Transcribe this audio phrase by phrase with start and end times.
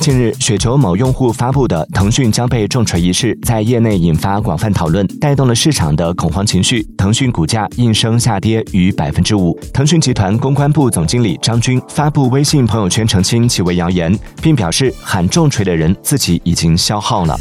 [0.00, 6.82] 近日，雪球某用户发布的腾讯将被重锤一事在业内引发广泛讨论，带动了市场的恐慌情绪。
[6.96, 9.54] 腾讯股价应声下跌逾百分之五。
[9.74, 17.38] 腾讯集团公关部总经理张军发布微信朋友圈澄清其为谣言，并表示喊重锤的人自己已经消耗了。